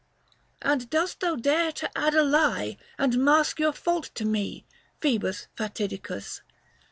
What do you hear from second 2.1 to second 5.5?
a lie, and mask Your fault to me, Phoebus